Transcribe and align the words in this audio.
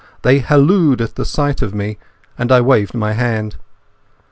They 0.23 0.39
hallooed 0.39 0.99
at 0.99 1.13
the 1.13 1.25
sight 1.25 1.61
of 1.61 1.75
me, 1.75 1.99
and 2.35 2.51
I 2.51 2.59
waved 2.59 2.95
my 2.95 3.13
hand. 3.13 3.57